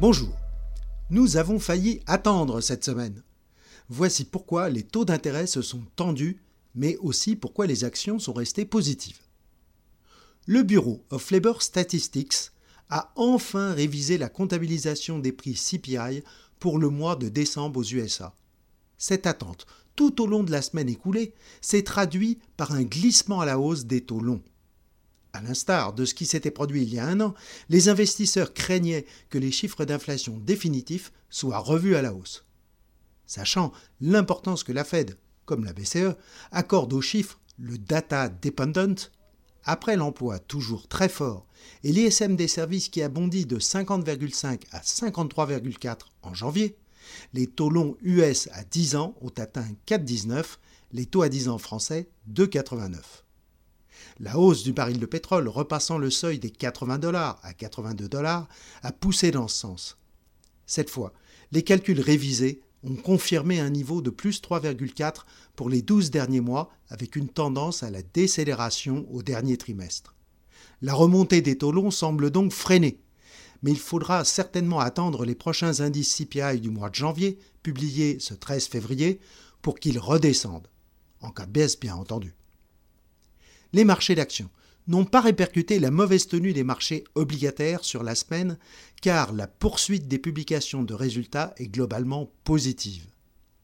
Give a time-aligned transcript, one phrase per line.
[0.00, 0.34] Bonjour.
[1.10, 3.22] Nous avons failli attendre cette semaine.
[3.90, 6.40] Voici pourquoi les taux d'intérêt se sont tendus,
[6.74, 9.20] mais aussi pourquoi les actions sont restées positives.
[10.46, 12.50] Le Bureau of Labor Statistics
[12.88, 16.22] a enfin révisé la comptabilisation des prix CPI
[16.60, 18.34] pour le mois de décembre aux USA.
[18.96, 23.44] Cette attente, tout au long de la semaine écoulée, s'est traduite par un glissement à
[23.44, 24.42] la hausse des taux longs.
[25.32, 27.34] À l'instar de ce qui s'était produit il y a un an,
[27.68, 32.44] les investisseurs craignaient que les chiffres d'inflation définitifs soient revus à la hausse.
[33.26, 36.16] Sachant l'importance que la Fed, comme la BCE,
[36.50, 39.10] accorde aux chiffres le data dependent,
[39.64, 41.46] après l'emploi toujours très fort
[41.84, 46.76] et l'ISM des services qui a bondi de 50,5 à 53,4 en janvier,
[47.34, 50.44] les taux longs US à 10 ans ont atteint 4,19,
[50.92, 52.96] les taux à 10 ans français 2,89.
[54.18, 58.48] La hausse du baril de pétrole repassant le seuil des 80 dollars à 82 dollars
[58.82, 59.98] a poussé dans ce sens.
[60.66, 61.12] Cette fois,
[61.52, 65.24] les calculs révisés ont confirmé un niveau de plus 3,4
[65.56, 70.14] pour les 12 derniers mois avec une tendance à la décélération au dernier trimestre.
[70.82, 73.00] La remontée des taux longs semble donc freinée,
[73.62, 78.32] mais il faudra certainement attendre les prochains indices CPI du mois de janvier, publiés ce
[78.32, 79.20] 13 février,
[79.60, 80.68] pour qu'ils redescendent,
[81.20, 82.34] en cas de baisse bien entendu
[83.72, 84.50] les marchés d'actions
[84.88, 88.58] n'ont pas répercuté la mauvaise tenue des marchés obligataires sur la semaine,
[89.00, 93.06] car la poursuite des publications de résultats est globalement positive.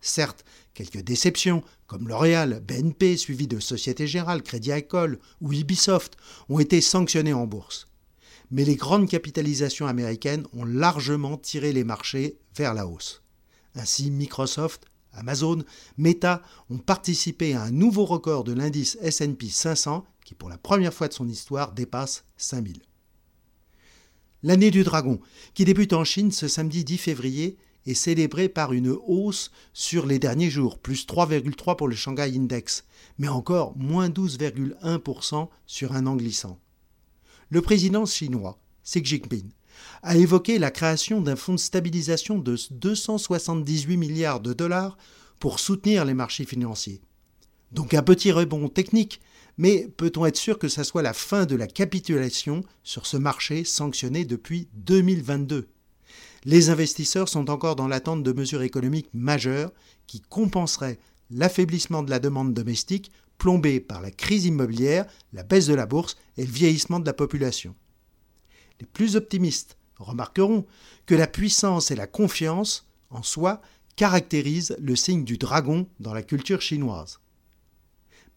[0.00, 0.44] Certes,
[0.74, 6.16] quelques déceptions, comme L'Oréal, BNP suivi de Société Générale, Crédit Agricole ou Ubisoft,
[6.50, 7.88] ont été sanctionnées en bourse.
[8.50, 13.22] Mais les grandes capitalisations américaines ont largement tiré les marchés vers la hausse.
[13.74, 15.62] Ainsi, Microsoft, Amazon,
[15.96, 20.94] Meta ont participé à un nouveau record de l'indice SP 500 qui pour la première
[20.94, 22.80] fois de son histoire dépasse 5000.
[24.42, 25.20] L'année du dragon,
[25.54, 30.18] qui débute en Chine ce samedi 10 février, est célébrée par une hausse sur les
[30.18, 32.84] derniers jours, plus 3,3 pour le Shanghai Index,
[33.18, 36.58] mais encore moins 12,1% sur un an glissant.
[37.50, 39.50] Le président chinois, Xi Jinping,
[40.02, 44.96] a évoqué la création d'un fonds de stabilisation de 278 milliards de dollars
[45.38, 47.00] pour soutenir les marchés financiers.
[47.72, 49.20] Donc un petit rebond technique,
[49.58, 53.64] mais peut-on être sûr que ce soit la fin de la capitulation sur ce marché
[53.64, 55.68] sanctionné depuis 2022
[56.44, 59.72] Les investisseurs sont encore dans l'attente de mesures économiques majeures
[60.06, 60.98] qui compenseraient
[61.30, 66.16] l'affaiblissement de la demande domestique plombée par la crise immobilière, la baisse de la bourse
[66.36, 67.74] et le vieillissement de la population.
[68.80, 70.66] Les plus optimistes remarqueront
[71.06, 73.60] que la puissance et la confiance en soi
[73.96, 77.20] caractérisent le signe du dragon dans la culture chinoise.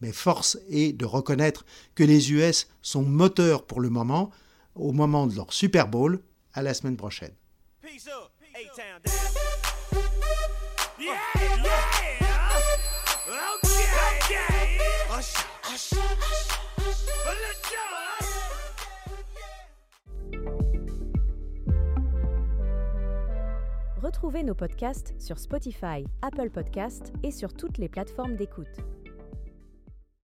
[0.00, 4.30] Mais force est de reconnaître que les US sont moteurs pour le moment,
[4.74, 6.20] au moment de leur Super Bowl,
[6.52, 7.32] à la semaine prochaine.
[24.14, 28.78] Retrouvez nos podcasts sur Spotify, Apple Podcasts et sur toutes les plateformes d'écoute.